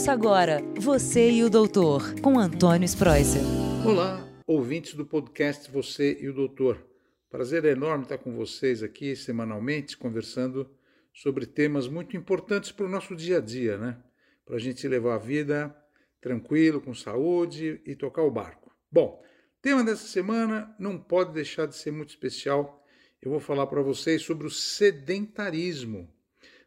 [0.00, 3.42] Ouça agora Você e o Doutor, com Antônio Spreuser.
[3.86, 6.82] Olá, ouvintes do podcast Você e o Doutor.
[7.28, 10.70] Prazer enorme estar com vocês aqui semanalmente conversando
[11.12, 14.02] sobre temas muito importantes para o nosso dia a dia, né?
[14.46, 15.76] Para a gente levar a vida
[16.18, 18.74] tranquilo, com saúde e tocar o barco.
[18.90, 19.22] Bom,
[19.60, 22.82] tema dessa semana não pode deixar de ser muito especial.
[23.20, 26.10] Eu vou falar para vocês sobre o sedentarismo.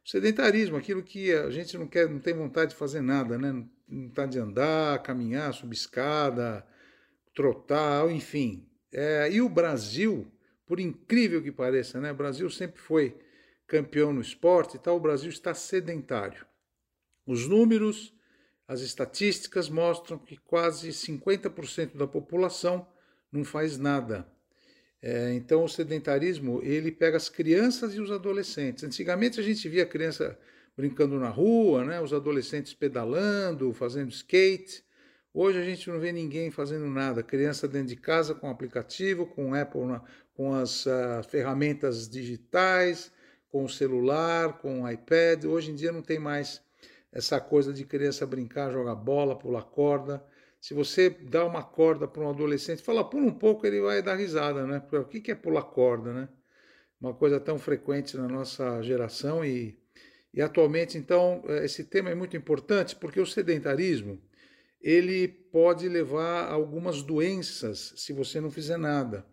[0.06, 3.66] Sedentarismo, aquilo que a gente não quer, não tem vontade de fazer nada, né?
[3.88, 6.66] Não está de andar, caminhar, subir escada,
[7.34, 8.68] trotar, enfim.
[8.92, 10.32] É, e o Brasil,
[10.66, 12.12] por incrível que pareça, né?
[12.12, 13.18] O Brasil sempre foi
[13.66, 16.46] campeão no esporte e tal, o Brasil está sedentário.
[17.26, 18.14] Os números,
[18.68, 22.86] as estatísticas mostram que quase 50% da população
[23.32, 24.28] não faz nada.
[25.06, 28.86] É, então o sedentarismo ele pega as crianças e os adolescentes.
[28.86, 30.40] Antigamente a gente via criança
[30.78, 34.82] brincando na rua, né, os adolescentes pedalando, fazendo skate.
[35.34, 37.22] Hoje a gente não vê ninguém fazendo nada.
[37.22, 39.82] Criança dentro de casa com aplicativo, com Apple,
[40.34, 43.12] com as uh, ferramentas digitais,
[43.50, 45.44] com o celular, com o iPad.
[45.44, 46.62] Hoje em dia não tem mais
[47.12, 50.24] essa coisa de criança brincar, jogar bola, pular corda.
[50.64, 54.16] Se você dá uma corda para um adolescente, fala pula um pouco, ele vai dar
[54.16, 54.82] risada, né?
[54.94, 56.30] O que é pular corda, né?
[57.02, 59.78] Uma coisa tão frequente na nossa geração e,
[60.34, 64.22] e atualmente, então, eh, esse tema é muito importante porque o sedentarismo
[64.80, 69.26] ele pode levar a algumas doenças se você não fizer nada.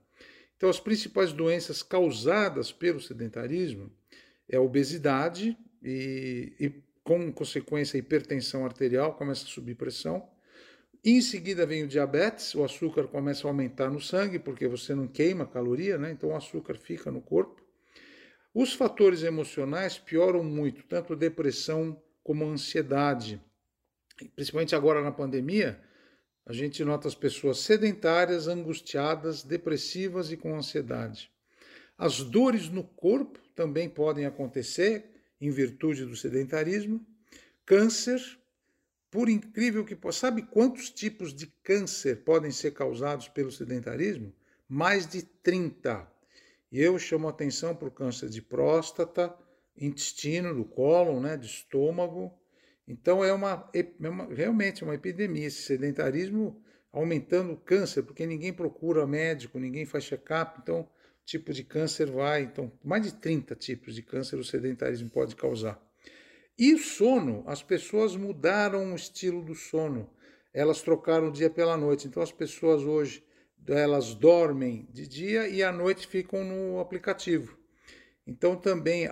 [0.56, 3.89] Então, as principais doenças causadas pelo sedentarismo
[4.48, 6.70] é a obesidade e, e
[7.05, 10.28] com consequência, a hipertensão arterial, começa a subir pressão
[11.04, 15.08] em seguida vem o diabetes, o açúcar começa a aumentar no sangue, porque você não
[15.08, 16.10] queima caloria, né?
[16.10, 17.64] então o açúcar fica no corpo.
[18.52, 23.40] Os fatores emocionais pioram muito, tanto depressão como ansiedade.
[24.34, 25.80] Principalmente agora na pandemia,
[26.44, 31.30] a gente nota as pessoas sedentárias, angustiadas, depressivas e com ansiedade.
[31.96, 35.05] As dores no corpo também podem acontecer
[35.40, 37.06] em virtude do sedentarismo.
[37.64, 38.20] Câncer,
[39.10, 44.32] por incrível que possa, sabe quantos tipos de câncer podem ser causados pelo sedentarismo?
[44.68, 46.08] Mais de 30.
[46.70, 49.34] E eu chamo atenção para o câncer de próstata,
[49.76, 52.32] intestino, do cólon, né, de estômago.
[52.86, 58.52] Então é uma, é uma realmente uma epidemia esse sedentarismo aumentando o câncer, porque ninguém
[58.52, 60.88] procura médico, ninguém faz check-up, então
[61.24, 65.80] tipo de câncer vai, então mais de 30 tipos de câncer o sedentarismo pode causar.
[66.60, 70.10] E o sono, as pessoas mudaram o estilo do sono.
[70.52, 72.06] Elas trocaram o dia pela noite.
[72.06, 73.24] Então as pessoas hoje
[73.66, 77.56] elas dormem de dia e à noite ficam no aplicativo.
[78.26, 79.10] Então também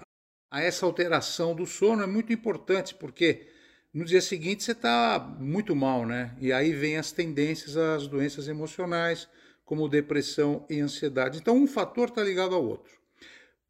[0.50, 3.48] a essa alteração do sono é muito importante porque
[3.94, 6.36] no dia seguinte você está muito mal, né?
[6.38, 9.26] E aí vem as tendências às doenças emocionais,
[9.64, 11.38] como depressão e ansiedade.
[11.38, 12.98] Então um fator está ligado ao outro.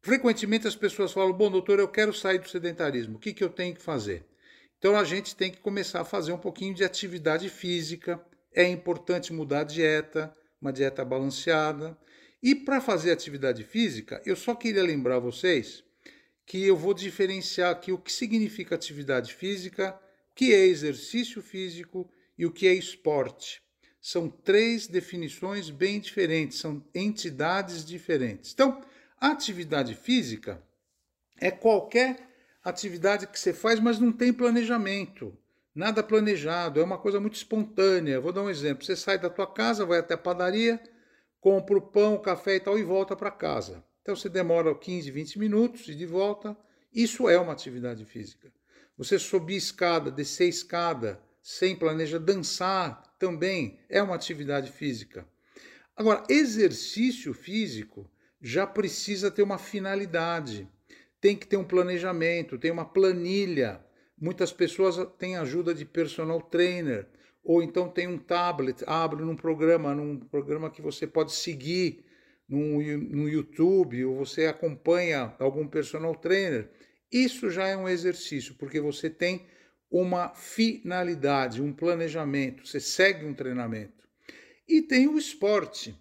[0.01, 3.49] Frequentemente as pessoas falam: Bom, doutor, eu quero sair do sedentarismo, o que, que eu
[3.49, 4.25] tenho que fazer?
[4.77, 8.19] Então a gente tem que começar a fazer um pouquinho de atividade física.
[8.53, 11.97] É importante mudar a dieta, uma dieta balanceada.
[12.41, 15.83] E para fazer atividade física, eu só queria lembrar vocês
[16.45, 19.99] que eu vou diferenciar aqui o que significa atividade física,
[20.31, 23.61] o que é exercício físico e o que é esporte.
[24.01, 28.53] São três definições bem diferentes, são entidades diferentes.
[28.53, 28.81] Então,
[29.19, 30.61] atividade física
[31.39, 32.29] é qualquer
[32.63, 35.37] atividade que você faz, mas não tem planejamento.
[35.73, 38.19] Nada planejado, é uma coisa muito espontânea.
[38.19, 38.83] Vou dar um exemplo.
[38.83, 40.81] Você sai da tua casa, vai até a padaria,
[41.39, 43.83] compra o pão, o café e tal e volta para casa.
[44.01, 46.57] Então você demora 15, 20 minutos e de volta.
[46.93, 48.51] Isso é uma atividade física.
[48.97, 55.25] Você subir escada, descer escada sem planejar, dançar também é uma atividade física.
[55.95, 58.09] Agora, exercício físico
[58.41, 60.67] já precisa ter uma finalidade,
[61.19, 63.83] tem que ter um planejamento, tem uma planilha.
[64.19, 67.07] Muitas pessoas têm ajuda de personal trainer,
[67.43, 72.05] ou então tem um tablet, abre num programa, num programa que você pode seguir
[72.47, 76.69] no, no YouTube, ou você acompanha algum personal trainer.
[77.11, 79.45] Isso já é um exercício, porque você tem
[79.89, 84.07] uma finalidade, um planejamento, você segue um treinamento.
[84.67, 85.95] E tem o esporte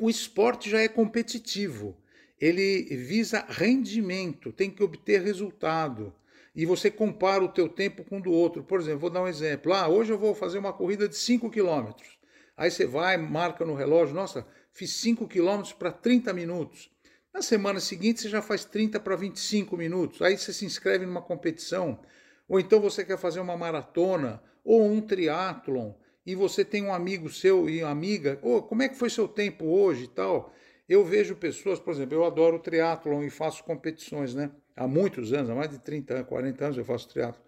[0.00, 1.94] o esporte já é competitivo,
[2.40, 6.14] ele visa rendimento, tem que obter resultado.
[6.56, 8.64] E você compara o teu tempo com o do outro.
[8.64, 9.74] Por exemplo, vou dar um exemplo.
[9.74, 12.18] Ah, hoje eu vou fazer uma corrida de 5 quilômetros.
[12.56, 16.90] Aí você vai, marca no relógio, nossa, fiz 5 quilômetros para 30 minutos.
[17.32, 20.22] Na semana seguinte você já faz 30 para 25 minutos.
[20.22, 22.00] Aí você se inscreve numa competição.
[22.48, 25.92] Ou então você quer fazer uma maratona ou um triatlon
[26.24, 29.64] e você tem um amigo seu e amiga, oh, como é que foi seu tempo
[29.66, 30.52] hoje e tal?
[30.88, 34.50] Eu vejo pessoas, por exemplo, eu adoro triatlon e faço competições, né?
[34.76, 37.42] Há muitos anos, há mais de 30 anos, 40 anos eu faço triatlon.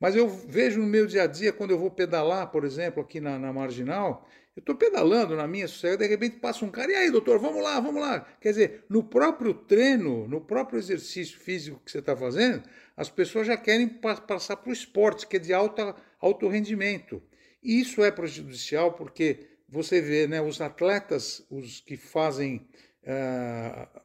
[0.00, 3.20] Mas eu vejo no meu dia a dia, quando eu vou pedalar, por exemplo, aqui
[3.20, 6.94] na, na Marginal, eu estou pedalando na minha sossega, de repente passa um cara, e
[6.94, 8.20] aí, doutor, vamos lá, vamos lá.
[8.40, 12.62] Quer dizer, no próprio treino, no próprio exercício físico que você está fazendo,
[12.96, 17.20] as pessoas já querem passar para o esporte, que é de alta, alto rendimento.
[17.64, 22.68] Isso é prejudicial porque você vê né, os atletas, os que fazem,
[23.02, 24.00] uh,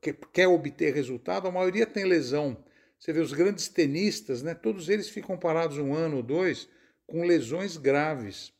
[0.00, 2.62] que quer obter resultado, a maioria tem lesão.
[2.98, 6.68] Você vê os grandes tenistas, né, todos eles ficam parados um ano ou dois
[7.06, 8.52] com lesões graves.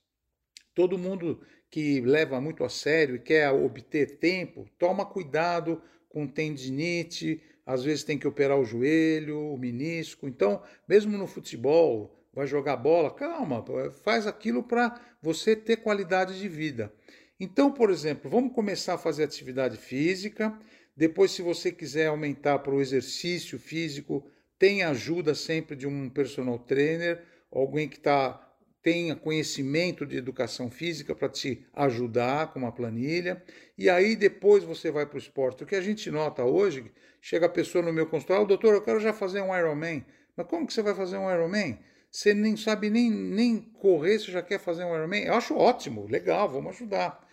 [0.74, 7.40] Todo mundo que leva muito a sério e quer obter tempo, toma cuidado com tendinite,
[7.64, 10.26] às vezes tem que operar o joelho, o menisco.
[10.26, 13.64] Então, mesmo no futebol, vai jogar bola, calma,
[14.04, 16.92] faz aquilo para você ter qualidade de vida.
[17.38, 20.56] Então, por exemplo, vamos começar a fazer atividade física.
[20.94, 26.58] Depois, se você quiser aumentar para o exercício físico, tem ajuda sempre de um personal
[26.58, 28.46] trainer, alguém que tá,
[28.82, 33.42] tenha conhecimento de educação física para te ajudar com uma planilha.
[33.78, 35.64] E aí depois você vai para o esporte.
[35.64, 36.92] O que a gente nota hoje,
[37.22, 40.04] chega a pessoa no meu consultório, doutor, eu quero já fazer um Ironman.
[40.36, 41.78] Mas como que você vai fazer um Ironman?
[42.10, 45.24] Você nem sabe nem, nem correr, você já quer fazer um Ironman?
[45.24, 47.26] Eu acho ótimo, legal, vamos ajudar.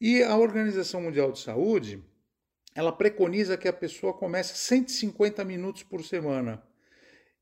[0.00, 2.02] E a Organização Mundial de Saúde,
[2.74, 6.62] ela preconiza que a pessoa comece 150 minutos por semana.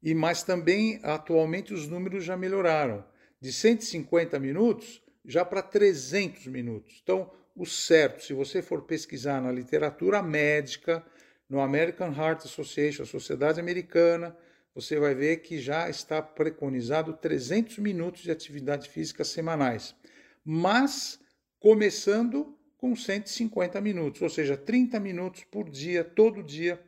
[0.03, 3.05] E mas também atualmente os números já melhoraram,
[3.41, 7.01] de 150 minutos já para 300 minutos.
[7.03, 11.05] Então, o certo, se você for pesquisar na literatura médica,
[11.49, 14.37] no American Heart Association, a Sociedade Americana,
[14.79, 19.93] você vai ver que já está preconizado 300 minutos de atividade física semanais,
[20.45, 21.19] mas
[21.59, 26.81] começando com 150 minutos, ou seja, 30 minutos por dia, todo dia,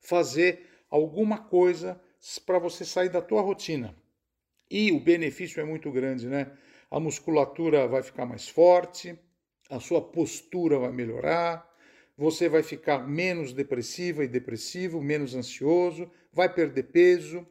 [0.00, 2.00] fazer alguma coisa
[2.44, 3.94] para você sair da tua rotina.
[4.68, 6.50] E o benefício é muito grande, né?
[6.90, 9.16] A musculatura vai ficar mais forte,
[9.70, 11.71] a sua postura vai melhorar,
[12.22, 17.44] você vai ficar menos depressiva e depressivo, menos ansioso, vai perder peso,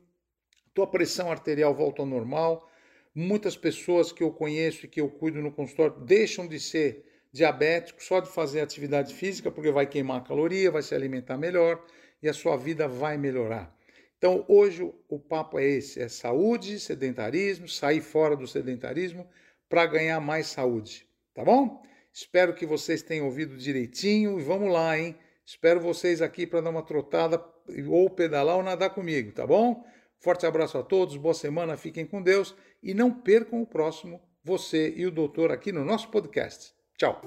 [0.73, 2.69] tua pressão arterial volta ao normal.
[3.13, 7.03] Muitas pessoas que eu conheço e que eu cuido no consultório deixam de ser
[7.33, 11.83] diabéticos só de fazer atividade física, porque vai queimar caloria, vai se alimentar melhor
[12.23, 13.77] e a sua vida vai melhorar.
[14.17, 19.27] Então, hoje o papo é esse: é saúde, sedentarismo, sair fora do sedentarismo
[19.67, 21.05] para ganhar mais saúde.
[21.33, 21.83] Tá bom?
[22.13, 25.15] Espero que vocês tenham ouvido direitinho e vamos lá, hein?
[25.45, 27.43] Espero vocês aqui para dar uma trotada
[27.87, 29.83] ou pedalar ou nadar comigo, tá bom?
[30.19, 34.93] Forte abraço a todos, boa semana, fiquem com Deus e não percam o próximo, você
[34.95, 36.73] e o doutor aqui no nosso podcast.
[36.97, 37.21] Tchau.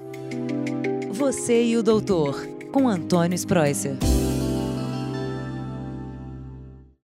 [1.11, 2.35] Você e o doutor,
[2.71, 3.97] com Antônio Spreuser.